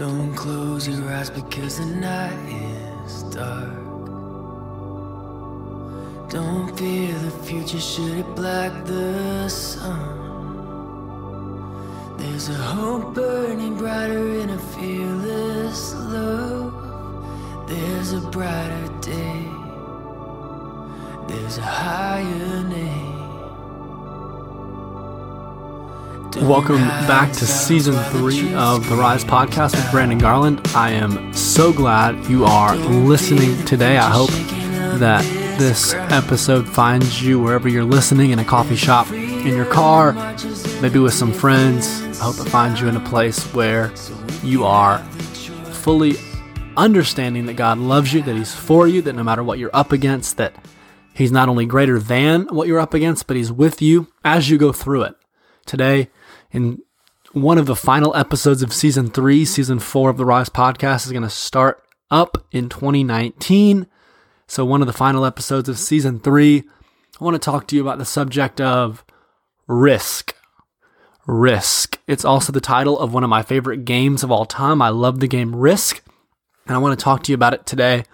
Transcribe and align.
Don't 0.00 0.34
close 0.34 0.88
your 0.88 1.12
eyes 1.12 1.28
because 1.28 1.76
the 1.76 1.84
night 1.84 3.04
is 3.04 3.22
dark. 3.24 3.68
Don't 6.30 6.74
fear 6.74 7.12
the 7.18 7.30
future 7.44 7.78
should 7.78 8.16
it 8.16 8.34
black 8.34 8.72
the 8.86 9.46
sun. 9.50 10.16
There's 12.16 12.48
a 12.48 12.54
hope 12.54 13.12
burning 13.12 13.76
brighter 13.76 14.40
in 14.40 14.48
a 14.48 14.58
fearless 14.72 15.92
love. 15.92 16.72
There's 17.68 18.14
a 18.14 18.20
brighter 18.20 18.88
day. 19.02 19.44
There's 21.28 21.58
a 21.58 21.68
higher 21.82 22.62
name. 22.62 23.09
Welcome 26.36 26.80
back 27.08 27.32
to 27.32 27.46
season 27.46 27.94
three 28.10 28.54
of 28.54 28.88
the 28.88 28.94
Rise 28.96 29.24
podcast 29.24 29.74
with 29.74 29.90
Brandon 29.90 30.16
Garland. 30.16 30.60
I 30.74 30.90
am 30.92 31.32
so 31.34 31.72
glad 31.72 32.24
you 32.26 32.44
are 32.44 32.76
listening 32.76 33.62
today. 33.64 33.98
I 33.98 34.08
hope 34.08 34.30
that 35.00 35.22
this 35.58 35.92
episode 35.94 36.68
finds 36.68 37.22
you 37.22 37.40
wherever 37.40 37.68
you're 37.68 37.84
listening 37.84 38.30
in 38.30 38.38
a 38.38 38.44
coffee 38.44 38.76
shop, 38.76 39.10
in 39.10 39.48
your 39.48 39.66
car, 39.66 40.12
maybe 40.80 40.98
with 40.98 41.14
some 41.14 41.32
friends. 41.32 42.00
I 42.20 42.24
hope 42.24 42.38
it 42.38 42.48
finds 42.48 42.80
you 42.80 42.88
in 42.88 42.96
a 42.96 43.00
place 43.08 43.44
where 43.52 43.92
you 44.42 44.64
are 44.64 44.98
fully 45.72 46.14
understanding 46.76 47.46
that 47.46 47.54
God 47.54 47.78
loves 47.78 48.12
you, 48.12 48.22
that 48.22 48.36
He's 48.36 48.54
for 48.54 48.86
you, 48.86 49.02
that 49.02 49.14
no 49.14 49.24
matter 49.24 49.42
what 49.42 49.58
you're 49.58 49.70
up 49.74 49.92
against, 49.92 50.36
that 50.36 50.54
He's 51.12 51.32
not 51.32 51.48
only 51.48 51.66
greater 51.66 51.98
than 51.98 52.46
what 52.46 52.68
you're 52.68 52.78
up 52.78 52.94
against, 52.94 53.26
but 53.26 53.36
He's 53.36 53.50
with 53.52 53.82
you 53.82 54.06
as 54.24 54.48
you 54.48 54.58
go 54.58 54.72
through 54.72 55.02
it. 55.02 55.14
Today, 55.66 56.08
in 56.52 56.78
one 57.32 57.58
of 57.58 57.66
the 57.66 57.76
final 57.76 58.14
episodes 58.16 58.62
of 58.62 58.72
season 58.72 59.10
three, 59.10 59.44
season 59.44 59.78
four 59.78 60.10
of 60.10 60.16
the 60.16 60.24
Rise 60.24 60.48
podcast 60.48 61.06
is 61.06 61.12
going 61.12 61.22
to 61.22 61.30
start 61.30 61.82
up 62.10 62.44
in 62.50 62.68
2019. 62.68 63.86
So, 64.46 64.64
one 64.64 64.80
of 64.80 64.86
the 64.86 64.92
final 64.92 65.24
episodes 65.24 65.68
of 65.68 65.78
season 65.78 66.18
three, 66.18 66.64
I 67.20 67.24
want 67.24 67.34
to 67.34 67.38
talk 67.38 67.68
to 67.68 67.76
you 67.76 67.82
about 67.82 67.98
the 67.98 68.04
subject 68.04 68.60
of 68.60 69.04
risk. 69.68 70.34
Risk. 71.26 72.00
It's 72.08 72.24
also 72.24 72.52
the 72.52 72.60
title 72.60 72.98
of 72.98 73.14
one 73.14 73.22
of 73.22 73.30
my 73.30 73.42
favorite 73.42 73.84
games 73.84 74.24
of 74.24 74.32
all 74.32 74.46
time. 74.46 74.82
I 74.82 74.88
love 74.88 75.20
the 75.20 75.28
game 75.28 75.54
Risk, 75.54 76.02
and 76.66 76.74
I 76.74 76.78
want 76.78 76.98
to 76.98 77.02
talk 77.02 77.22
to 77.24 77.32
you 77.32 77.34
about 77.34 77.54
it 77.54 77.66
today. 77.66 78.04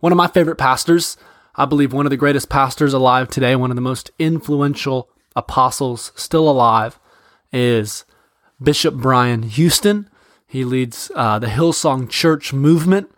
One 0.00 0.10
of 0.10 0.16
my 0.16 0.26
favorite 0.26 0.56
pastors, 0.56 1.16
I 1.54 1.64
believe 1.64 1.92
one 1.92 2.06
of 2.06 2.10
the 2.10 2.16
greatest 2.16 2.48
pastors 2.48 2.92
alive 2.92 3.28
today, 3.28 3.54
one 3.54 3.70
of 3.70 3.76
the 3.76 3.80
most 3.80 4.10
influential 4.18 5.08
apostles 5.36 6.10
still 6.16 6.48
alive, 6.48 6.98
is 7.54 8.04
Bishop 8.60 8.96
Brian 8.96 9.44
Houston. 9.44 10.10
He 10.46 10.64
leads 10.64 11.10
uh, 11.14 11.38
the 11.38 11.46
Hillsong 11.46 12.10
Church 12.10 12.52
movement. 12.52 13.10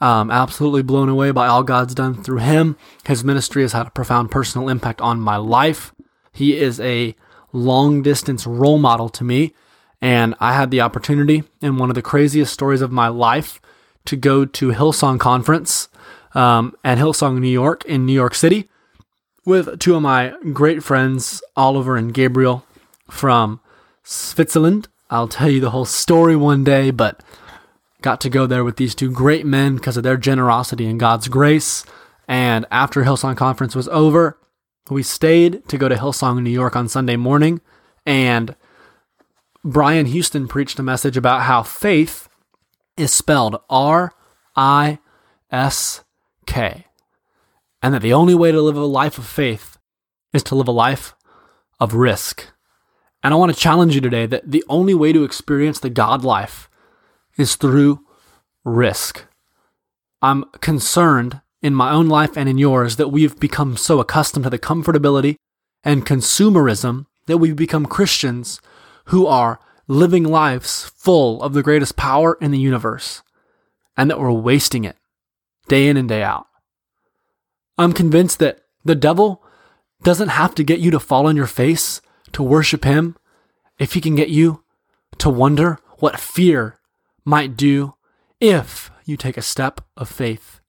Um, 0.00 0.30
absolutely 0.30 0.82
blown 0.82 1.08
away 1.08 1.30
by 1.30 1.46
all 1.46 1.62
God's 1.62 1.94
done 1.94 2.22
through 2.22 2.38
him. 2.38 2.76
His 3.06 3.24
ministry 3.24 3.62
has 3.62 3.72
had 3.72 3.86
a 3.86 3.90
profound 3.90 4.30
personal 4.30 4.68
impact 4.68 5.00
on 5.00 5.20
my 5.20 5.36
life. 5.36 5.94
He 6.32 6.58
is 6.58 6.78
a 6.80 7.14
long 7.52 8.02
distance 8.02 8.46
role 8.46 8.78
model 8.78 9.08
to 9.10 9.24
me. 9.24 9.54
And 10.02 10.34
I 10.40 10.52
had 10.52 10.70
the 10.70 10.82
opportunity 10.82 11.44
in 11.62 11.78
one 11.78 11.88
of 11.88 11.94
the 11.94 12.02
craziest 12.02 12.52
stories 12.52 12.82
of 12.82 12.92
my 12.92 13.08
life 13.08 13.60
to 14.04 14.16
go 14.16 14.44
to 14.44 14.72
Hillsong 14.72 15.18
Conference 15.18 15.88
um, 16.34 16.74
at 16.84 16.98
Hillsong, 16.98 17.38
New 17.38 17.48
York, 17.48 17.84
in 17.86 18.04
New 18.04 18.12
York 18.12 18.34
City, 18.34 18.68
with 19.46 19.78
two 19.78 19.94
of 19.94 20.02
my 20.02 20.34
great 20.52 20.82
friends, 20.82 21.42
Oliver 21.56 21.96
and 21.96 22.12
Gabriel 22.12 22.66
from 23.08 23.60
Switzerland. 24.04 24.88
I'll 25.10 25.28
tell 25.28 25.48
you 25.48 25.60
the 25.60 25.70
whole 25.70 25.84
story 25.84 26.36
one 26.36 26.62
day, 26.62 26.90
but 26.90 27.22
got 28.02 28.20
to 28.20 28.30
go 28.30 28.46
there 28.46 28.64
with 28.64 28.76
these 28.76 28.94
two 28.94 29.10
great 29.10 29.46
men 29.46 29.76
because 29.76 29.96
of 29.96 30.02
their 30.02 30.16
generosity 30.16 30.86
and 30.86 31.00
God's 31.00 31.28
grace. 31.28 31.84
And 32.28 32.66
after 32.70 33.02
Hillsong 33.02 33.36
Conference 33.36 33.74
was 33.74 33.88
over, 33.88 34.38
we 34.90 35.02
stayed 35.02 35.66
to 35.68 35.78
go 35.78 35.88
to 35.88 35.96
Hillsong, 35.96 36.42
New 36.42 36.50
York 36.50 36.76
on 36.76 36.88
Sunday 36.88 37.16
morning. 37.16 37.60
And 38.04 38.54
Brian 39.64 40.06
Houston 40.06 40.46
preached 40.46 40.78
a 40.78 40.82
message 40.82 41.16
about 41.16 41.42
how 41.42 41.62
faith 41.62 42.28
is 42.96 43.12
spelled 43.12 43.56
R 43.70 44.12
I 44.54 44.98
S 45.50 46.04
K. 46.46 46.86
And 47.82 47.94
that 47.94 48.02
the 48.02 48.12
only 48.12 48.34
way 48.34 48.52
to 48.52 48.60
live 48.60 48.76
a 48.76 48.84
life 48.84 49.18
of 49.18 49.26
faith 49.26 49.78
is 50.32 50.42
to 50.44 50.54
live 50.54 50.68
a 50.68 50.72
life 50.72 51.14
of 51.80 51.94
risk. 51.94 52.46
And 53.24 53.32
I 53.32 53.38
want 53.38 53.54
to 53.54 53.58
challenge 53.58 53.94
you 53.94 54.02
today 54.02 54.26
that 54.26 54.50
the 54.50 54.62
only 54.68 54.92
way 54.92 55.10
to 55.14 55.24
experience 55.24 55.80
the 55.80 55.88
God 55.88 56.22
life 56.24 56.68
is 57.38 57.56
through 57.56 58.00
risk. 58.64 59.24
I'm 60.20 60.44
concerned 60.60 61.40
in 61.62 61.74
my 61.74 61.90
own 61.90 62.06
life 62.06 62.36
and 62.36 62.50
in 62.50 62.58
yours 62.58 62.96
that 62.96 63.08
we've 63.08 63.40
become 63.40 63.78
so 63.78 63.98
accustomed 63.98 64.44
to 64.44 64.50
the 64.50 64.58
comfortability 64.58 65.36
and 65.82 66.04
consumerism 66.04 67.06
that 67.24 67.38
we've 67.38 67.56
become 67.56 67.86
Christians 67.86 68.60
who 69.06 69.26
are 69.26 69.58
living 69.88 70.24
lives 70.24 70.92
full 70.94 71.42
of 71.42 71.54
the 71.54 71.62
greatest 71.62 71.96
power 71.96 72.36
in 72.42 72.50
the 72.50 72.58
universe 72.58 73.22
and 73.96 74.10
that 74.10 74.20
we're 74.20 74.30
wasting 74.32 74.84
it 74.84 74.96
day 75.66 75.88
in 75.88 75.96
and 75.96 76.10
day 76.10 76.22
out. 76.22 76.46
I'm 77.78 77.94
convinced 77.94 78.38
that 78.40 78.60
the 78.84 78.94
devil 78.94 79.42
doesn't 80.02 80.28
have 80.28 80.54
to 80.56 80.62
get 80.62 80.80
you 80.80 80.90
to 80.90 81.00
fall 81.00 81.26
on 81.26 81.36
your 81.36 81.46
face 81.46 82.02
to 82.34 82.42
worship 82.42 82.84
Him 82.84 83.16
if 83.78 83.94
He 83.94 84.00
can 84.00 84.14
get 84.14 84.28
you 84.28 84.62
to 85.18 85.30
wonder 85.30 85.78
what 85.98 86.20
fear 86.20 86.78
might 87.24 87.56
do 87.56 87.94
if 88.40 88.90
you 89.04 89.16
take 89.16 89.36
a 89.36 89.42
step 89.42 89.80
of 89.96 90.08
faith. 90.08 90.60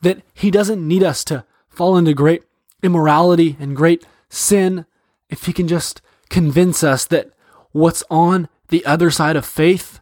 That 0.00 0.22
He 0.34 0.50
doesn't 0.50 0.86
need 0.86 1.02
us 1.02 1.24
to 1.24 1.44
fall 1.68 1.96
into 1.96 2.14
great 2.14 2.44
immorality 2.82 3.56
and 3.58 3.76
great 3.76 4.06
sin 4.28 4.86
if 5.28 5.46
He 5.46 5.52
can 5.52 5.68
just 5.68 6.00
convince 6.28 6.84
us 6.84 7.04
that 7.06 7.30
what's 7.72 8.04
on 8.10 8.48
the 8.68 8.84
other 8.84 9.10
side 9.10 9.36
of 9.36 9.46
faith 9.46 10.00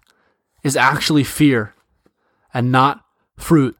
is 0.63 0.77
actually 0.77 1.25
fear 1.25 1.75
and 2.53 2.73
not 2.73 3.05
fruit. 3.37 3.77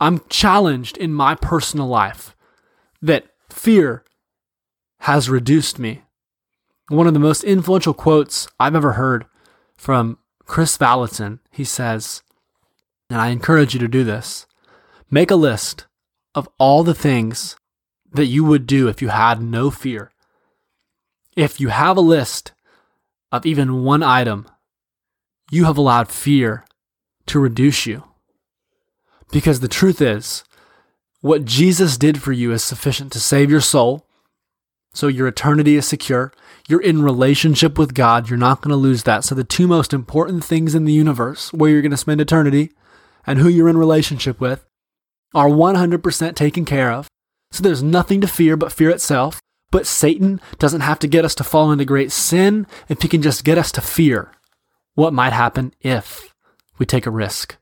I'm 0.00 0.20
challenged 0.28 0.96
in 0.96 1.12
my 1.14 1.34
personal 1.34 1.86
life 1.86 2.36
that 3.00 3.26
fear 3.50 4.04
has 5.00 5.30
reduced 5.30 5.78
me. 5.78 6.02
One 6.88 7.06
of 7.06 7.14
the 7.14 7.20
most 7.20 7.44
influential 7.44 7.94
quotes 7.94 8.46
I've 8.60 8.74
ever 8.74 8.92
heard 8.92 9.26
from 9.76 10.18
Kris 10.44 10.76
Vallotton, 10.76 11.40
he 11.50 11.64
says, 11.64 12.22
and 13.08 13.18
I 13.20 13.28
encourage 13.28 13.74
you 13.74 13.80
to 13.80 13.88
do 13.88 14.04
this 14.04 14.46
make 15.10 15.30
a 15.30 15.36
list 15.36 15.86
of 16.34 16.48
all 16.58 16.82
the 16.82 16.94
things 16.94 17.56
that 18.12 18.26
you 18.26 18.44
would 18.44 18.66
do 18.66 18.88
if 18.88 19.00
you 19.00 19.08
had 19.08 19.40
no 19.40 19.70
fear. 19.70 20.10
If 21.36 21.60
you 21.60 21.68
have 21.68 21.96
a 21.96 22.02
list 22.02 22.52
of 23.30 23.46
even 23.46 23.82
one 23.84 24.02
item, 24.02 24.46
you 25.50 25.64
have 25.64 25.78
allowed 25.78 26.08
fear 26.08 26.64
to 27.26 27.38
reduce 27.38 27.86
you. 27.86 28.04
Because 29.30 29.60
the 29.60 29.68
truth 29.68 30.00
is, 30.00 30.44
what 31.20 31.44
Jesus 31.44 31.96
did 31.96 32.20
for 32.20 32.32
you 32.32 32.52
is 32.52 32.62
sufficient 32.62 33.12
to 33.12 33.20
save 33.20 33.50
your 33.50 33.60
soul, 33.60 34.06
so 34.94 35.08
your 35.08 35.26
eternity 35.26 35.76
is 35.76 35.86
secure. 35.86 36.32
You're 36.68 36.80
in 36.80 37.02
relationship 37.02 37.76
with 37.76 37.92
God. 37.92 38.30
You're 38.30 38.38
not 38.38 38.62
going 38.62 38.70
to 38.70 38.76
lose 38.76 39.02
that. 39.02 39.24
So 39.24 39.34
the 39.34 39.44
two 39.44 39.66
most 39.66 39.92
important 39.92 40.44
things 40.44 40.74
in 40.74 40.86
the 40.86 40.92
universe, 40.92 41.52
where 41.52 41.70
you're 41.70 41.82
going 41.82 41.90
to 41.90 41.96
spend 41.98 42.22
eternity 42.22 42.72
and 43.26 43.38
who 43.38 43.48
you're 43.48 43.68
in 43.68 43.76
relationship 43.76 44.40
with, 44.40 44.64
are 45.34 45.48
100% 45.48 46.34
taken 46.34 46.64
care 46.64 46.92
of. 46.92 47.08
So 47.50 47.62
there's 47.62 47.82
nothing 47.82 48.20
to 48.22 48.26
fear 48.26 48.56
but 48.56 48.72
fear 48.72 48.90
itself. 48.90 49.40
But 49.70 49.86
Satan 49.86 50.40
doesn't 50.60 50.82
have 50.82 51.00
to 51.00 51.08
get 51.08 51.24
us 51.24 51.34
to 51.34 51.44
fall 51.44 51.72
into 51.72 51.84
great 51.84 52.12
sin 52.12 52.66
if 52.88 53.02
he 53.02 53.08
can 53.08 53.22
just 53.22 53.44
get 53.44 53.58
us 53.58 53.72
to 53.72 53.80
fear 53.80 54.30
what 54.94 55.12
might 55.12 55.32
happen 55.32 55.74
if 55.80 56.32
we 56.78 56.86
take 56.86 57.06
a 57.06 57.10
risk. 57.10 57.56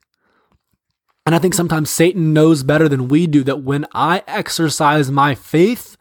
And 1.24 1.34
I 1.34 1.38
think 1.38 1.54
sometimes 1.54 1.88
Satan 1.88 2.34
knows 2.34 2.62
better 2.62 2.88
than 2.88 3.08
we 3.08 3.26
do 3.26 3.42
that 3.44 3.62
when 3.62 3.86
I 3.94 4.22
exercise 4.26 5.10
my 5.10 5.34
faith, 5.34 5.96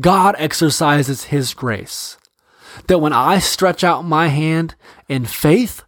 God 0.00 0.34
exercises 0.38 1.24
his 1.24 1.54
grace. 1.54 2.16
That 2.88 2.98
when 2.98 3.12
I 3.12 3.38
stretch 3.38 3.84
out 3.84 4.04
my 4.04 4.28
hand 4.28 4.74
in 5.08 5.24
faith, 5.24 5.82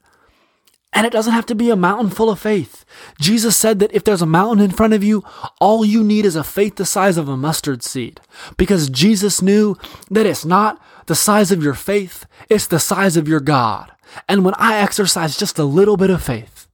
and 0.92 1.04
it 1.06 1.12
doesn't 1.12 1.32
have 1.32 1.46
to 1.46 1.54
be 1.54 1.68
a 1.68 1.76
mountain 1.76 2.08
full 2.10 2.30
of 2.30 2.40
faith. 2.40 2.86
Jesus 3.20 3.54
said 3.54 3.80
that 3.80 3.92
if 3.92 4.02
there's 4.02 4.22
a 4.22 4.26
mountain 4.26 4.64
in 4.64 4.70
front 4.70 4.94
of 4.94 5.04
you, 5.04 5.22
all 5.60 5.84
you 5.84 6.02
need 6.02 6.24
is 6.24 6.36
a 6.36 6.42
faith 6.42 6.76
the 6.76 6.86
size 6.86 7.18
of 7.18 7.28
a 7.28 7.36
mustard 7.36 7.82
seed. 7.82 8.18
Because 8.56 8.88
Jesus 8.88 9.42
knew 9.42 9.76
that 10.10 10.24
it's 10.24 10.46
not 10.46 10.80
the 11.04 11.14
size 11.14 11.52
of 11.52 11.62
your 11.62 11.74
faith, 11.74 12.24
it's 12.48 12.66
the 12.66 12.78
size 12.78 13.18
of 13.18 13.28
your 13.28 13.40
God. 13.40 13.92
And 14.26 14.42
when 14.42 14.54
I 14.54 14.76
exercise 14.76 15.36
just 15.36 15.58
a 15.58 15.64
little 15.64 15.98
bit 15.98 16.08
of 16.08 16.22
faith, 16.22 16.66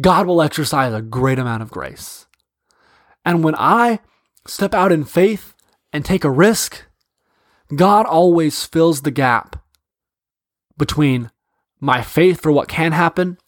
God 0.00 0.26
will 0.26 0.40
exercise 0.40 0.94
a 0.94 1.02
great 1.02 1.38
amount 1.38 1.62
of 1.62 1.70
grace. 1.70 2.26
And 3.24 3.44
when 3.44 3.54
I 3.56 4.00
step 4.46 4.72
out 4.72 4.92
in 4.92 5.04
faith 5.04 5.53
and 5.94 6.04
take 6.04 6.24
a 6.24 6.30
risk, 6.30 6.86
God 7.74 8.04
always 8.04 8.66
fills 8.66 9.02
the 9.02 9.12
gap 9.12 9.62
between 10.76 11.30
my 11.80 12.02
faith 12.02 12.40
for 12.40 12.50
what 12.50 12.68
can 12.68 12.90
happen 12.90 13.38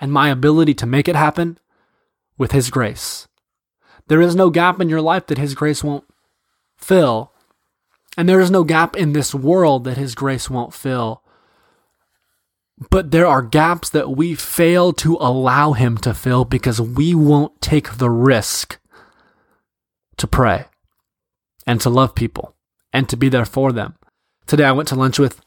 and 0.00 0.12
my 0.12 0.28
ability 0.28 0.74
to 0.74 0.86
make 0.86 1.06
it 1.08 1.14
happen 1.14 1.56
with 2.36 2.50
His 2.50 2.68
grace. 2.68 3.28
There 4.08 4.20
is 4.20 4.34
no 4.34 4.50
gap 4.50 4.80
in 4.80 4.88
your 4.88 5.00
life 5.00 5.26
that 5.28 5.38
His 5.38 5.54
grace 5.54 5.84
won't 5.84 6.04
fill. 6.76 7.32
And 8.16 8.28
there 8.28 8.40
is 8.40 8.50
no 8.50 8.64
gap 8.64 8.96
in 8.96 9.12
this 9.12 9.32
world 9.32 9.84
that 9.84 9.96
His 9.96 10.16
grace 10.16 10.50
won't 10.50 10.74
fill. 10.74 11.22
But 12.90 13.12
there 13.12 13.26
are 13.26 13.42
gaps 13.42 13.88
that 13.90 14.10
we 14.10 14.34
fail 14.34 14.92
to 14.94 15.16
allow 15.20 15.74
Him 15.74 15.96
to 15.98 16.12
fill 16.12 16.44
because 16.44 16.80
we 16.80 17.14
won't 17.14 17.60
take 17.60 17.98
the 17.98 18.10
risk 18.10 18.80
to 20.16 20.26
pray 20.26 20.66
and 21.68 21.82
to 21.82 21.90
love 21.90 22.14
people 22.14 22.56
and 22.94 23.08
to 23.10 23.16
be 23.16 23.28
there 23.28 23.44
for 23.44 23.70
them. 23.72 23.94
Today 24.46 24.64
I 24.64 24.72
went 24.72 24.88
to 24.88 24.94
lunch 24.94 25.18
with 25.18 25.42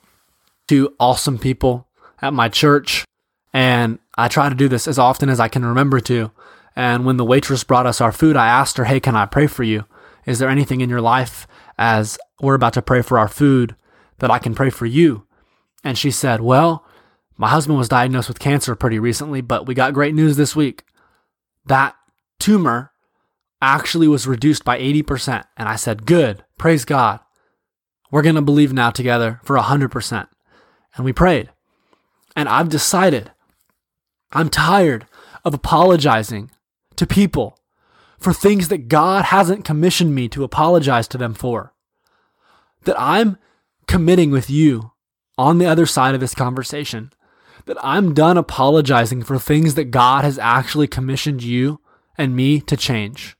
two 0.67 0.93
awesome 0.99 1.39
people 1.39 1.87
at 2.21 2.31
my 2.31 2.47
church, 2.47 3.03
and 3.51 3.97
I 4.15 4.27
try 4.27 4.47
to 4.47 4.55
do 4.55 4.69
this 4.69 4.87
as 4.87 4.99
often 4.99 5.29
as 5.29 5.39
I 5.39 5.47
can 5.47 5.65
remember 5.65 5.99
to. 6.01 6.31
And 6.75 7.05
when 7.05 7.17
the 7.17 7.25
waitress 7.25 7.63
brought 7.63 7.87
us 7.87 7.99
our 7.99 8.11
food, 8.11 8.37
I 8.37 8.47
asked 8.47 8.77
her, 8.77 8.85
Hey, 8.85 8.99
can 8.99 9.15
I 9.15 9.25
pray 9.25 9.47
for 9.47 9.63
you? 9.63 9.85
Is 10.27 10.37
there 10.37 10.47
anything 10.47 10.79
in 10.79 10.91
your 10.91 11.01
life 11.01 11.47
as 11.79 12.19
we're 12.39 12.53
about 12.53 12.73
to 12.73 12.83
pray 12.83 13.01
for 13.01 13.17
our 13.17 13.27
food 13.27 13.75
that 14.19 14.29
I 14.29 14.37
can 14.37 14.53
pray 14.53 14.69
for 14.69 14.85
you? 14.85 15.25
And 15.83 15.97
she 15.97 16.11
said, 16.11 16.41
Well, 16.41 16.85
my 17.35 17.49
husband 17.49 17.79
was 17.79 17.89
diagnosed 17.89 18.27
with 18.27 18.39
cancer 18.39 18.75
pretty 18.75 18.99
recently, 18.99 19.41
but 19.41 19.65
we 19.65 19.73
got 19.73 19.95
great 19.95 20.13
news 20.13 20.37
this 20.37 20.55
week. 20.55 20.83
That 21.65 21.95
tumor 22.39 22.90
actually 23.61 24.07
was 24.07 24.27
reduced 24.27 24.63
by 24.63 24.79
80%. 24.79 25.43
And 25.57 25.69
I 25.69 25.75
said, 25.75 26.05
Good, 26.05 26.43
praise 26.57 26.85
God. 26.85 27.19
We're 28.11 28.21
going 28.21 28.35
to 28.35 28.41
believe 28.41 28.73
now 28.73 28.91
together 28.91 29.39
for 29.43 29.57
100%. 29.57 30.27
And 30.95 31.05
we 31.05 31.13
prayed. 31.13 31.49
And 32.35 32.49
I've 32.49 32.69
decided 32.69 33.31
I'm 34.31 34.49
tired 34.49 35.05
of 35.43 35.53
apologizing 35.53 36.51
to 36.95 37.07
people 37.07 37.57
for 38.19 38.33
things 38.33 38.67
that 38.67 38.87
God 38.87 39.25
hasn't 39.25 39.65
commissioned 39.65 40.13
me 40.13 40.27
to 40.29 40.43
apologize 40.43 41.07
to 41.09 41.17
them 41.17 41.33
for. 41.33 41.73
That 42.83 42.99
I'm 42.99 43.37
committing 43.87 44.31
with 44.31 44.49
you 44.49 44.91
on 45.37 45.57
the 45.57 45.65
other 45.65 45.85
side 45.85 46.13
of 46.13 46.21
this 46.21 46.35
conversation 46.35 47.11
that 47.65 47.77
I'm 47.81 48.13
done 48.13 48.37
apologizing 48.37 49.23
for 49.23 49.37
things 49.37 49.75
that 49.75 49.91
God 49.91 50.23
has 50.23 50.39
actually 50.39 50.87
commissioned 50.87 51.43
you 51.43 51.79
and 52.17 52.35
me 52.35 52.59
to 52.61 52.77
change. 52.77 53.35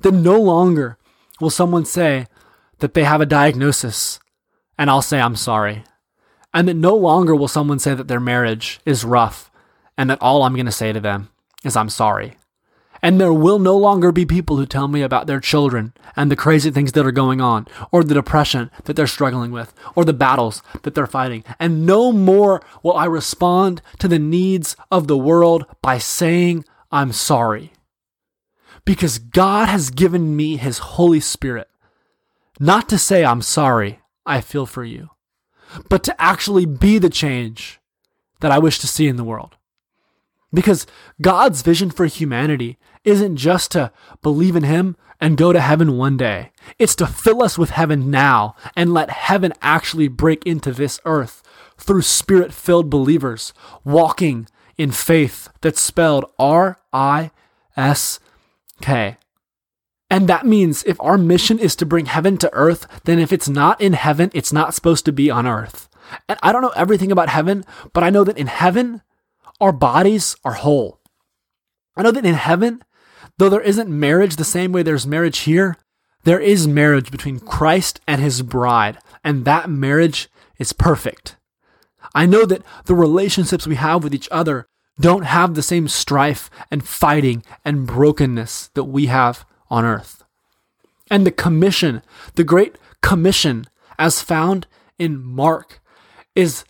That 0.00 0.12
no 0.12 0.40
longer 0.40 0.98
will 1.40 1.50
someone 1.50 1.84
say 1.84 2.26
that 2.78 2.94
they 2.94 3.04
have 3.04 3.20
a 3.20 3.26
diagnosis 3.26 4.20
and 4.78 4.88
I'll 4.88 5.02
say 5.02 5.20
I'm 5.20 5.36
sorry. 5.36 5.84
And 6.54 6.68
that 6.68 6.74
no 6.74 6.94
longer 6.94 7.34
will 7.34 7.48
someone 7.48 7.78
say 7.78 7.94
that 7.94 8.08
their 8.08 8.20
marriage 8.20 8.80
is 8.86 9.04
rough 9.04 9.50
and 9.96 10.08
that 10.08 10.22
all 10.22 10.42
I'm 10.42 10.54
going 10.54 10.66
to 10.66 10.72
say 10.72 10.92
to 10.92 11.00
them 11.00 11.30
is 11.64 11.76
I'm 11.76 11.90
sorry. 11.90 12.36
And 13.02 13.20
there 13.20 13.32
will 13.32 13.58
no 13.58 13.76
longer 13.76 14.10
be 14.10 14.26
people 14.26 14.56
who 14.56 14.66
tell 14.66 14.88
me 14.88 15.02
about 15.02 15.26
their 15.26 15.40
children 15.40 15.92
and 16.16 16.30
the 16.30 16.36
crazy 16.36 16.70
things 16.70 16.92
that 16.92 17.06
are 17.06 17.12
going 17.12 17.40
on, 17.40 17.68
or 17.92 18.02
the 18.02 18.14
depression 18.14 18.70
that 18.84 18.96
they're 18.96 19.06
struggling 19.06 19.52
with, 19.52 19.72
or 19.94 20.04
the 20.04 20.12
battles 20.12 20.62
that 20.82 20.96
they're 20.96 21.06
fighting. 21.06 21.44
And 21.60 21.86
no 21.86 22.10
more 22.10 22.60
will 22.82 22.96
I 22.96 23.04
respond 23.04 23.82
to 24.00 24.08
the 24.08 24.18
needs 24.18 24.74
of 24.90 25.06
the 25.06 25.18
world 25.18 25.64
by 25.80 25.98
saying, 25.98 26.64
I'm 26.90 27.12
sorry. 27.12 27.72
Because 28.88 29.18
God 29.18 29.68
has 29.68 29.90
given 29.90 30.34
me 30.34 30.56
His 30.56 30.78
Holy 30.78 31.20
Spirit, 31.20 31.68
not 32.58 32.88
to 32.88 32.96
say, 32.96 33.22
I'm 33.22 33.42
sorry, 33.42 34.00
I 34.24 34.40
feel 34.40 34.64
for 34.64 34.82
you, 34.82 35.10
but 35.90 36.02
to 36.04 36.18
actually 36.18 36.64
be 36.64 36.96
the 36.96 37.10
change 37.10 37.80
that 38.40 38.50
I 38.50 38.58
wish 38.58 38.78
to 38.78 38.86
see 38.86 39.06
in 39.06 39.16
the 39.16 39.24
world. 39.24 39.58
Because 40.54 40.86
God's 41.20 41.60
vision 41.60 41.90
for 41.90 42.06
humanity 42.06 42.78
isn't 43.04 43.36
just 43.36 43.72
to 43.72 43.92
believe 44.22 44.56
in 44.56 44.62
Him 44.62 44.96
and 45.20 45.36
go 45.36 45.52
to 45.52 45.60
heaven 45.60 45.98
one 45.98 46.16
day. 46.16 46.50
It's 46.78 46.96
to 46.96 47.06
fill 47.06 47.42
us 47.42 47.58
with 47.58 47.68
heaven 47.68 48.10
now 48.10 48.56
and 48.74 48.94
let 48.94 49.10
heaven 49.10 49.52
actually 49.60 50.08
break 50.08 50.46
into 50.46 50.72
this 50.72 50.98
earth 51.04 51.42
through 51.76 52.00
spirit 52.00 52.54
filled 52.54 52.88
believers 52.88 53.52
walking 53.84 54.48
in 54.78 54.92
faith 54.92 55.50
that's 55.60 55.78
spelled 55.78 56.24
R 56.38 56.78
I 56.90 57.32
S 57.76 58.18
K. 58.80 59.16
And 60.10 60.28
that 60.28 60.46
means 60.46 60.84
if 60.84 61.00
our 61.00 61.18
mission 61.18 61.58
is 61.58 61.76
to 61.76 61.86
bring 61.86 62.06
heaven 62.06 62.38
to 62.38 62.52
earth, 62.54 62.86
then 63.04 63.18
if 63.18 63.32
it's 63.32 63.48
not 63.48 63.80
in 63.80 63.92
heaven, 63.92 64.30
it's 64.32 64.52
not 64.52 64.74
supposed 64.74 65.04
to 65.04 65.12
be 65.12 65.30
on 65.30 65.46
earth. 65.46 65.88
And 66.28 66.38
I 66.42 66.52
don't 66.52 66.62
know 66.62 66.72
everything 66.74 67.12
about 67.12 67.28
heaven, 67.28 67.64
but 67.92 68.02
I 68.02 68.10
know 68.10 68.24
that 68.24 68.38
in 68.38 68.46
heaven, 68.46 69.02
our 69.60 69.72
bodies 69.72 70.36
are 70.44 70.54
whole. 70.54 71.00
I 71.96 72.02
know 72.02 72.10
that 72.10 72.24
in 72.24 72.34
heaven, 72.34 72.82
though 73.36 73.50
there 73.50 73.60
isn't 73.60 73.90
marriage 73.90 74.36
the 74.36 74.44
same 74.44 74.72
way 74.72 74.82
there's 74.82 75.06
marriage 75.06 75.40
here, 75.40 75.76
there 76.24 76.40
is 76.40 76.66
marriage 76.66 77.10
between 77.10 77.40
Christ 77.40 78.00
and 78.06 78.20
his 78.20 78.42
bride, 78.42 78.98
and 79.22 79.44
that 79.44 79.68
marriage 79.68 80.28
is 80.58 80.72
perfect. 80.72 81.36
I 82.14 82.26
know 82.26 82.46
that 82.46 82.62
the 82.86 82.94
relationships 82.94 83.66
we 83.66 83.74
have 83.74 84.02
with 84.02 84.14
each 84.14 84.28
other 84.30 84.66
don't 85.00 85.24
have 85.24 85.54
the 85.54 85.62
same 85.62 85.88
strife 85.88 86.50
and 86.70 86.86
fighting 86.86 87.42
and 87.64 87.86
brokenness 87.86 88.68
that 88.74 88.84
we 88.84 89.06
have 89.06 89.44
on 89.70 89.84
earth. 89.84 90.24
And 91.10 91.26
the 91.26 91.30
commission, 91.30 92.02
the 92.34 92.44
great 92.44 92.76
commission 93.02 93.66
as 93.98 94.22
found 94.22 94.66
in 94.98 95.22
Mark, 95.22 95.80
is 96.34 96.64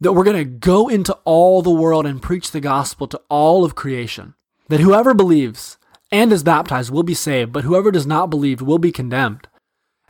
that 0.00 0.12
we're 0.12 0.24
going 0.24 0.36
to 0.36 0.44
go 0.44 0.88
into 0.88 1.14
all 1.24 1.62
the 1.62 1.70
world 1.70 2.06
and 2.06 2.22
preach 2.22 2.50
the 2.50 2.60
gospel 2.60 3.06
to 3.08 3.20
all 3.28 3.64
of 3.64 3.74
creation. 3.74 4.34
That 4.68 4.80
whoever 4.80 5.14
believes 5.14 5.78
and 6.10 6.32
is 6.32 6.42
baptized 6.42 6.90
will 6.90 7.02
be 7.02 7.14
saved, 7.14 7.52
but 7.52 7.64
whoever 7.64 7.90
does 7.90 8.06
not 8.06 8.30
believe 8.30 8.60
will 8.60 8.78
be 8.78 8.92
condemned. 8.92 9.48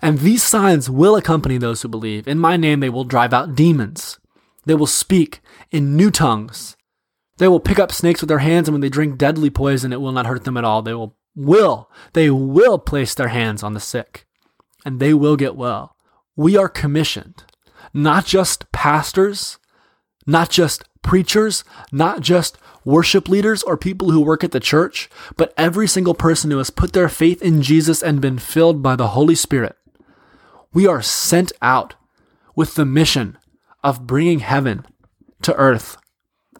And 0.02 0.18
these 0.18 0.42
signs 0.42 0.90
will 0.90 1.16
accompany 1.16 1.58
those 1.58 1.82
who 1.82 1.88
believe. 1.88 2.28
In 2.28 2.38
my 2.38 2.56
name, 2.56 2.80
they 2.80 2.90
will 2.90 3.04
drive 3.04 3.32
out 3.32 3.54
demons. 3.54 4.18
They 4.64 4.74
will 4.74 4.86
speak 4.86 5.40
in 5.70 5.96
new 5.96 6.10
tongues. 6.10 6.76
They 7.38 7.48
will 7.48 7.60
pick 7.60 7.78
up 7.78 7.90
snakes 7.90 8.20
with 8.20 8.28
their 8.28 8.38
hands, 8.38 8.68
and 8.68 8.74
when 8.74 8.80
they 8.80 8.88
drink 8.88 9.18
deadly 9.18 9.50
poison, 9.50 9.92
it 9.92 10.00
will 10.00 10.12
not 10.12 10.26
hurt 10.26 10.44
them 10.44 10.56
at 10.56 10.64
all. 10.64 10.82
They 10.82 10.94
will, 10.94 11.16
will, 11.34 11.90
they 12.12 12.30
will 12.30 12.78
place 12.78 13.14
their 13.14 13.28
hands 13.28 13.62
on 13.62 13.74
the 13.74 13.80
sick, 13.80 14.26
and 14.84 15.00
they 15.00 15.12
will 15.14 15.36
get 15.36 15.56
well. 15.56 15.96
We 16.36 16.56
are 16.56 16.68
commissioned, 16.68 17.44
not 17.92 18.24
just 18.24 18.70
pastors, 18.72 19.58
not 20.26 20.50
just 20.50 20.84
preachers, 21.02 21.64
not 21.92 22.20
just 22.20 22.56
worship 22.84 23.28
leaders 23.28 23.62
or 23.62 23.76
people 23.76 24.10
who 24.10 24.20
work 24.20 24.44
at 24.44 24.52
the 24.52 24.60
church, 24.60 25.08
but 25.36 25.54
every 25.56 25.86
single 25.86 26.14
person 26.14 26.50
who 26.50 26.58
has 26.58 26.70
put 26.70 26.92
their 26.92 27.08
faith 27.08 27.42
in 27.42 27.62
Jesus 27.62 28.02
and 28.02 28.20
been 28.20 28.38
filled 28.38 28.82
by 28.82 28.96
the 28.96 29.08
Holy 29.08 29.34
Spirit. 29.34 29.76
We 30.72 30.86
are 30.86 31.02
sent 31.02 31.52
out 31.62 31.94
with 32.56 32.74
the 32.74 32.84
mission 32.84 33.38
of 33.82 34.06
bringing 34.06 34.40
heaven 34.40 34.86
to 35.42 35.54
earth. 35.54 35.96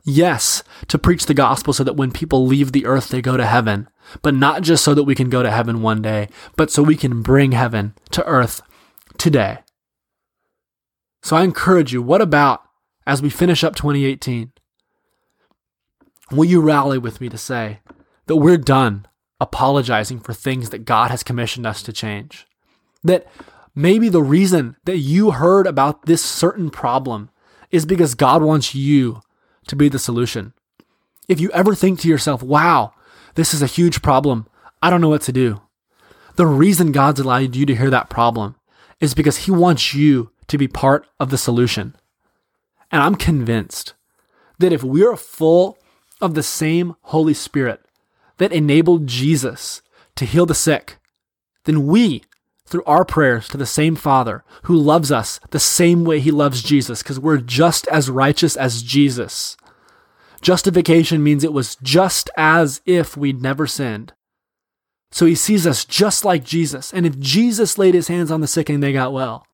Yes, 0.04 0.62
to 0.88 0.99
preach 0.99 1.25
the 1.25 1.34
gospel 1.34 1.73
so 1.73 1.82
that 1.82 1.96
when 1.96 2.12
people 2.12 2.46
leave 2.46 2.73
the 2.73 2.84
earth, 2.84 3.08
they 3.08 3.23
go 3.23 3.38
to 3.38 3.46
heaven, 3.46 3.88
but 4.20 4.34
not 4.34 4.62
just 4.62 4.84
so 4.84 4.92
that 4.92 5.04
we 5.04 5.14
can 5.14 5.30
go 5.30 5.42
to 5.42 5.50
heaven 5.50 5.80
one 5.80 6.02
day, 6.02 6.28
but 6.56 6.70
so 6.70 6.82
we 6.82 6.94
can 6.96 7.23
bring 7.23 7.52
heaven 7.52 7.94
to 8.11 8.25
earth 8.26 8.61
today. 9.16 9.58
So 11.23 11.37
I 11.37 11.42
encourage 11.42 11.92
you, 11.92 12.02
what 12.02 12.20
about 12.20 12.64
as 13.06 13.23
we 13.23 13.30
finish 13.30 13.64
up 13.64 13.75
2018, 13.75 14.52
will 16.30 16.44
you 16.44 16.61
rally 16.61 16.99
with 16.99 17.20
me 17.20 17.30
to 17.30 17.38
say 17.38 17.80
that 18.26 18.37
we're 18.37 18.58
done 18.58 19.06
apologizing 19.40 20.20
for 20.20 20.34
things 20.34 20.70
that 20.70 20.84
God 20.84 21.11
has 21.11 21.23
commissioned 21.23 21.66
us 21.66 21.82
to 21.82 21.94
change? 21.94 22.46
That 23.02 23.26
maybe 23.75 24.11
the 24.11 24.23
reason 24.23 24.76
that 24.84 24.99
you 24.99 25.32
heard 25.32 25.66
about 25.66 26.04
this 26.04 26.23
certain 26.23 26.68
problem 26.68 27.30
is 27.70 27.87
because 27.87 28.14
God 28.14 28.42
wants 28.42 28.75
you 28.75 29.23
to 29.68 29.76
be 29.76 29.88
the 29.88 29.99
solution. 29.99 30.52
If 31.28 31.40
you 31.40 31.50
ever 31.52 31.75
think 31.75 32.00
to 32.00 32.09
yourself, 32.09 32.42
wow, 32.42 32.92
this 33.35 33.54
is 33.54 33.62
a 33.62 33.66
huge 33.66 34.02
problem, 34.02 34.47
I 34.83 34.90
don't 34.90 35.00
know 35.00 35.09
what 35.09 35.23
to 35.23 35.33
do. 35.33 35.61
The 36.37 36.47
reason 36.47 36.92
God's 36.92 37.21
allowed 37.21 37.56
you 37.56 37.64
to 37.66 37.75
hear 37.75 37.90
that 37.90 38.11
problem 38.11 38.56
is 39.00 39.14
because 39.14 39.38
He 39.38 39.50
wants 39.50 39.94
you 39.94 40.30
to 40.49 40.59
be 40.59 40.68
part 40.68 41.06
of 41.18 41.30
the 41.30 41.38
solution. 41.38 41.97
And 42.90 43.02
I'm 43.02 43.14
convinced 43.14 43.94
that 44.59 44.73
if 44.73 44.83
we 44.83 45.04
are 45.04 45.16
full 45.16 45.78
of 46.21 46.35
the 46.35 46.42
same 46.42 46.97
Holy 47.02 47.35
Spirit 47.35 47.80
that 48.38 48.52
enabled 48.52 49.06
Jesus 49.06 49.83
to 50.16 50.25
heal 50.25 50.47
the 50.47 50.54
sick, 50.54 50.99
then 51.64 51.87
we, 51.87 52.23
through 52.66 52.85
our 52.85 53.04
prayers 53.04 53.49
to 53.49 53.56
the 53.56 53.66
same 53.66 53.94
Father 53.97 54.42
who 54.64 54.76
loves 54.76 55.12
us 55.12 55.38
the 55.50 55.61
same 55.61 56.04
way 56.04 56.21
he 56.21 56.30
loves 56.30 56.62
Jesus, 56.62 57.02
because 57.02 57.21
we're 57.21 57.38
just 57.38 57.87
as 57.88 58.11
righteous 58.11 58.56
as 58.56 58.83
Jesus. 58.83 59.56
Justification 60.40 61.23
means 61.23 61.44
it 61.44 61.52
was 61.52 61.76
just 61.76 62.30
as 62.37 62.80
if 62.85 63.16
we'd 63.16 63.42
never 63.42 63.66
sinned. 63.66 64.12
So 65.11 65.26
he 65.26 65.35
sees 65.35 65.66
us 65.66 65.85
just 65.85 66.25
like 66.25 66.44
Jesus. 66.44 66.92
And 66.92 67.06
if 67.06 67.18
Jesus 67.18 67.78
laid 67.78 67.94
his 67.94 68.09
hands 68.09 68.30
on 68.30 68.40
the 68.40 68.47
sick 68.47 68.68
and 68.68 68.83
they 68.83 68.92
got 68.92 69.12
well, 69.12 69.47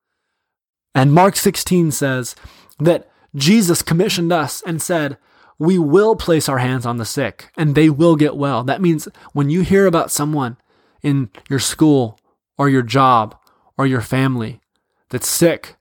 and 0.95 1.13
Mark 1.13 1.37
16 1.37 1.93
says 1.93 2.35
that 2.79 3.09
Jesus 3.35 3.83
commissioned 3.83 4.33
us 4.33 4.63
and 4.67 4.83
said, 4.83 5.19
We 5.59 5.79
will 5.79 6.17
place 6.17 6.49
our 6.49 6.59
hands 6.59 6.87
on 6.87 6.97
the 6.97 7.05
sick 7.05 7.51
and 7.57 7.75
they 7.75 7.91
will 7.91 8.17
get 8.17 8.37
well. 8.37 8.65
That 8.65 8.81
means 8.81 9.07
when 9.33 9.51
you 9.51 9.61
hear 9.61 9.87
about 9.87 10.11
someone 10.11 10.57
in 11.03 11.31
your 11.49 11.59
school 11.59 12.19
or 12.61 12.69
your 12.69 12.83
job 12.83 13.35
or 13.79 13.87
your 13.87 14.03
family 14.03 14.61
that's 15.09 15.27
sick 15.27 15.77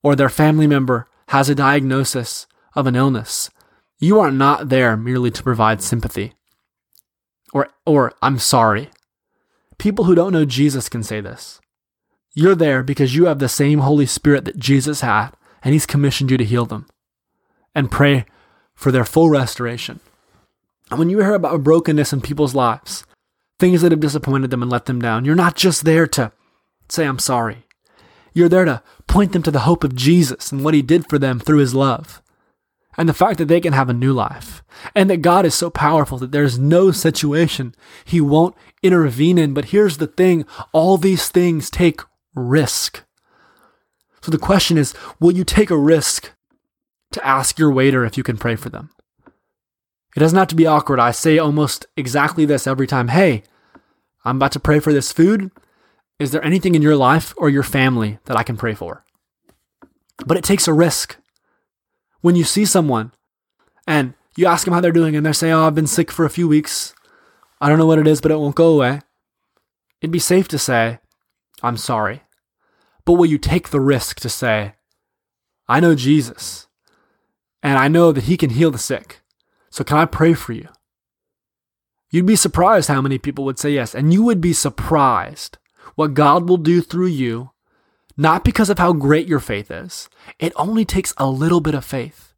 or 0.00 0.14
their 0.14 0.28
family 0.28 0.68
member 0.68 1.08
has 1.30 1.48
a 1.48 1.56
diagnosis 1.56 2.46
of 2.76 2.86
an 2.86 2.94
illness, 2.94 3.50
you 3.98 4.20
are 4.20 4.30
not 4.30 4.68
there 4.68 4.96
merely 4.96 5.32
to 5.32 5.42
provide 5.42 5.82
sympathy 5.82 6.34
or, 7.52 7.68
or 7.84 8.12
I'm 8.22 8.38
sorry. 8.38 8.90
People 9.76 10.04
who 10.04 10.14
don't 10.14 10.32
know 10.32 10.44
Jesus 10.44 10.88
can 10.88 11.02
say 11.02 11.20
this. 11.20 11.60
You're 12.32 12.54
there 12.54 12.84
because 12.84 13.16
you 13.16 13.24
have 13.24 13.40
the 13.40 13.48
same 13.48 13.80
Holy 13.80 14.06
Spirit 14.06 14.44
that 14.44 14.56
Jesus 14.56 15.00
had, 15.00 15.30
and 15.64 15.72
He's 15.72 15.84
commissioned 15.84 16.30
you 16.30 16.36
to 16.36 16.44
heal 16.44 16.64
them 16.64 16.86
and 17.74 17.90
pray 17.90 18.24
for 18.72 18.92
their 18.92 19.04
full 19.04 19.30
restoration. 19.30 19.98
And 20.90 21.00
when 21.00 21.10
you 21.10 21.18
hear 21.18 21.34
about 21.34 21.56
a 21.56 21.58
brokenness 21.58 22.12
in 22.12 22.20
people's 22.20 22.54
lives, 22.54 23.04
things 23.60 23.82
that 23.82 23.92
have 23.92 24.00
disappointed 24.00 24.50
them 24.50 24.62
and 24.62 24.70
let 24.70 24.86
them 24.86 25.00
down, 25.00 25.24
you're 25.24 25.34
not 25.34 25.54
just 25.54 25.84
there 25.84 26.06
to 26.08 26.32
say, 26.88 27.06
I'm 27.06 27.18
sorry. 27.18 27.66
You're 28.32 28.48
there 28.48 28.64
to 28.64 28.82
point 29.06 29.32
them 29.32 29.42
to 29.42 29.50
the 29.50 29.60
hope 29.60 29.84
of 29.84 29.94
Jesus 29.94 30.50
and 30.50 30.64
what 30.64 30.74
He 30.74 30.82
did 30.82 31.08
for 31.08 31.18
them 31.18 31.38
through 31.38 31.58
His 31.58 31.74
love. 31.74 32.22
And 32.96 33.08
the 33.08 33.14
fact 33.14 33.38
that 33.38 33.46
they 33.46 33.60
can 33.60 33.72
have 33.72 33.88
a 33.88 33.94
new 33.94 34.12
life. 34.12 34.62
And 34.94 35.08
that 35.10 35.22
God 35.22 35.46
is 35.46 35.54
so 35.54 35.70
powerful 35.70 36.18
that 36.18 36.32
there's 36.32 36.58
no 36.58 36.90
situation 36.90 37.74
He 38.04 38.20
won't 38.20 38.56
intervene 38.82 39.38
in. 39.38 39.54
But 39.54 39.66
here's 39.66 39.98
the 39.98 40.06
thing 40.06 40.44
all 40.72 40.96
these 40.96 41.28
things 41.28 41.70
take 41.70 42.00
risk. 42.34 43.04
So 44.22 44.30
the 44.30 44.38
question 44.38 44.78
is 44.78 44.94
will 45.18 45.32
you 45.32 45.44
take 45.44 45.70
a 45.70 45.78
risk 45.78 46.32
to 47.12 47.26
ask 47.26 47.58
your 47.58 47.70
waiter 47.70 48.04
if 48.04 48.16
you 48.16 48.22
can 48.22 48.36
pray 48.36 48.56
for 48.56 48.68
them? 48.68 48.90
It 50.16 50.20
doesn't 50.20 50.38
have 50.38 50.48
to 50.48 50.56
be 50.56 50.66
awkward. 50.66 50.98
I 50.98 51.12
say 51.12 51.38
almost 51.38 51.86
exactly 51.96 52.44
this 52.44 52.66
every 52.66 52.86
time. 52.86 53.08
Hey, 53.08 53.42
I'm 54.24 54.36
about 54.36 54.52
to 54.52 54.60
pray 54.60 54.80
for 54.80 54.92
this 54.92 55.12
food. 55.12 55.50
Is 56.18 56.32
there 56.32 56.44
anything 56.44 56.74
in 56.74 56.82
your 56.82 56.96
life 56.96 57.32
or 57.36 57.48
your 57.48 57.62
family 57.62 58.18
that 58.24 58.36
I 58.36 58.42
can 58.42 58.56
pray 58.56 58.74
for? 58.74 59.04
But 60.26 60.36
it 60.36 60.44
takes 60.44 60.68
a 60.68 60.72
risk. 60.72 61.16
When 62.20 62.36
you 62.36 62.44
see 62.44 62.66
someone 62.66 63.12
and 63.86 64.14
you 64.36 64.46
ask 64.46 64.64
them 64.64 64.74
how 64.74 64.80
they're 64.80 64.92
doing 64.92 65.16
and 65.16 65.24
they 65.24 65.32
say, 65.32 65.50
Oh, 65.50 65.66
I've 65.66 65.74
been 65.74 65.86
sick 65.86 66.10
for 66.10 66.24
a 66.24 66.30
few 66.30 66.46
weeks. 66.46 66.94
I 67.60 67.68
don't 67.68 67.78
know 67.78 67.86
what 67.86 67.98
it 67.98 68.06
is, 68.06 68.20
but 68.20 68.30
it 68.30 68.38
won't 68.38 68.54
go 68.54 68.74
away. 68.74 69.00
It'd 70.00 70.12
be 70.12 70.18
safe 70.18 70.48
to 70.48 70.58
say, 70.58 70.98
I'm 71.62 71.76
sorry. 71.76 72.22
But 73.04 73.14
will 73.14 73.26
you 73.26 73.38
take 73.38 73.70
the 73.70 73.80
risk 73.80 74.20
to 74.20 74.28
say, 74.28 74.74
I 75.68 75.80
know 75.80 75.94
Jesus 75.94 76.66
and 77.62 77.78
I 77.78 77.88
know 77.88 78.12
that 78.12 78.24
he 78.24 78.36
can 78.36 78.50
heal 78.50 78.70
the 78.70 78.78
sick. 78.78 79.19
So 79.70 79.84
can 79.84 79.98
I 79.98 80.04
pray 80.04 80.34
for 80.34 80.52
you? 80.52 80.68
You'd 82.10 82.26
be 82.26 82.36
surprised 82.36 82.88
how 82.88 83.00
many 83.00 83.18
people 83.18 83.44
would 83.44 83.58
say 83.58 83.70
yes. 83.70 83.94
And 83.94 84.12
you 84.12 84.22
would 84.24 84.40
be 84.40 84.52
surprised 84.52 85.58
what 85.94 86.14
God 86.14 86.48
will 86.48 86.56
do 86.56 86.82
through 86.82 87.06
you, 87.06 87.50
not 88.16 88.44
because 88.44 88.68
of 88.68 88.78
how 88.78 88.92
great 88.92 89.28
your 89.28 89.40
faith 89.40 89.70
is. 89.70 90.08
It 90.38 90.52
only 90.56 90.84
takes 90.84 91.14
a 91.16 91.30
little 91.30 91.60
bit 91.60 91.74
of 91.74 91.84
faith. 91.84 92.34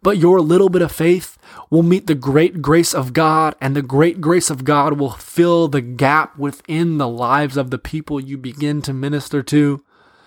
But 0.00 0.18
your 0.18 0.40
little 0.40 0.68
bit 0.68 0.82
of 0.82 0.92
faith 0.92 1.36
will 1.70 1.82
meet 1.82 2.06
the 2.06 2.14
great 2.14 2.62
grace 2.62 2.94
of 2.94 3.12
God, 3.12 3.56
and 3.60 3.74
the 3.74 3.82
great 3.82 4.20
grace 4.20 4.48
of 4.48 4.64
God 4.64 4.98
will 4.98 5.10
fill 5.10 5.66
the 5.66 5.80
gap 5.80 6.38
within 6.38 6.98
the 6.98 7.08
lives 7.08 7.56
of 7.56 7.70
the 7.70 7.78
people 7.78 8.20
you 8.20 8.38
begin 8.38 8.80
to 8.82 8.92
minister 8.92 9.42
to. 9.42 9.84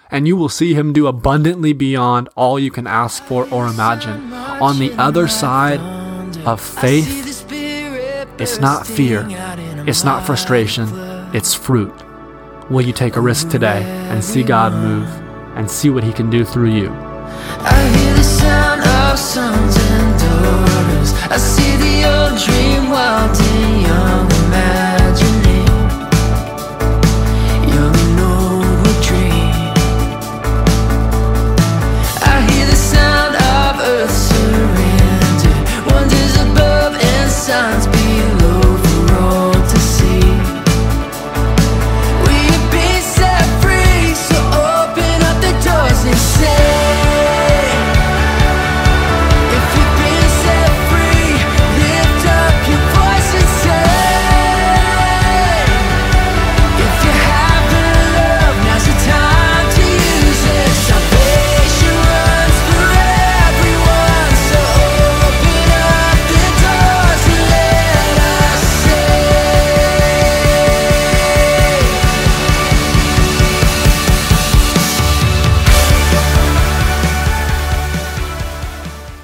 And 0.09 0.27
you 0.27 0.35
will 0.35 0.49
see 0.49 0.73
Him 0.73 0.91
do 0.91 1.07
abundantly 1.07 1.71
beyond 1.71 2.27
all 2.35 2.59
you 2.59 2.69
can 2.69 2.85
ask 2.85 3.23
for 3.23 3.47
or 3.49 3.67
imagine. 3.67 4.33
On 4.33 4.77
the 4.77 4.91
other 4.93 5.29
side 5.29 5.79
of 6.45 6.61
faith. 6.61 7.45
It's 8.39 8.59
not 8.59 8.87
fear. 8.87 9.25
It's 9.87 10.03
not 10.03 10.25
frustration. 10.25 10.87
It's 11.33 11.53
fruit. 11.53 11.93
Will 12.69 12.81
you 12.81 12.93
take 12.93 13.15
a 13.15 13.21
risk 13.21 13.49
today 13.49 13.83
and 14.09 14.23
see 14.23 14.43
God 14.43 14.73
move 14.73 15.07
and 15.57 15.69
see 15.69 15.89
what 15.89 16.03
He 16.03 16.13
can 16.13 16.29
do 16.29 16.45
through 16.45 16.71
you? 16.71 16.89
I 16.89 17.97
hear 17.97 18.13
the 18.13 18.23
sound 18.23 18.81
of 18.81 19.19
sons 19.19 19.75
and 19.77 20.19
daughters. 20.19 21.13
I 21.29 21.37
see 21.37 21.75
the 21.77 22.05
old 22.09 22.39
dream 22.39 22.89
wild 22.89 23.37
and 23.37 23.81
young 23.81 24.49
man. 24.49 24.80